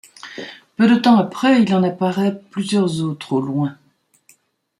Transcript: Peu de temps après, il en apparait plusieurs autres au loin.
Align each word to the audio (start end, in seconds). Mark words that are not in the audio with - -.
Peu 0.77 0.89
de 0.89 0.95
temps 0.95 1.17
après, 1.19 1.61
il 1.61 1.75
en 1.75 1.83
apparait 1.83 2.39
plusieurs 2.49 3.01
autres 3.03 3.33
au 3.33 3.39
loin. 3.39 3.77